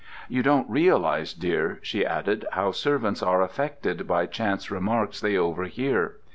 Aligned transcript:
"You 0.27 0.41
don't 0.41 0.67
realize, 0.67 1.31
dear," 1.31 1.77
she 1.83 2.03
added, 2.03 2.43
"how 2.53 2.71
servants 2.71 3.21
are 3.21 3.43
affected 3.43 4.07
by 4.07 4.25
chance 4.25 4.71
remarks 4.71 5.21
they 5.21 5.37
overhear. 5.37 6.15